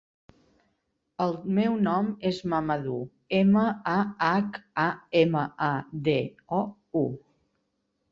[1.25, 3.03] El meu nom és Mahamadou:
[3.39, 3.93] ema, a,
[4.29, 4.87] hac, a,
[5.21, 5.69] ema, a,
[6.09, 6.17] de,
[6.61, 6.63] o,
[7.03, 7.05] u.